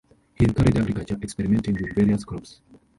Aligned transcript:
He 0.33 0.45
encouraged 0.45 0.77
agriculture, 0.79 1.19
experimenting 1.21 1.75
with 1.75 1.93
various 1.93 2.25
crops. 2.25 2.61